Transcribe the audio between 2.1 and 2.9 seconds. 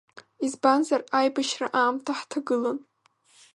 ҳҭагылан.